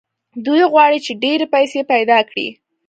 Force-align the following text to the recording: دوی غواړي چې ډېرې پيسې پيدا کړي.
دوی 0.45 0.63
غواړي 0.73 0.99
چې 1.05 1.11
ډېرې 1.23 1.45
پيسې 1.53 1.79
پيدا 1.91 2.17
کړي. 2.29 2.47